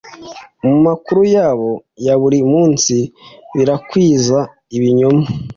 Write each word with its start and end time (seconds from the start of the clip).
mu 0.67 0.77
makuru 0.85 1.21
yabo 1.35 1.71
ya 2.05 2.15
buri 2.21 2.39
munsi 2.51 2.95
birakwiza 3.55 4.39
ibinyoma 4.75 5.25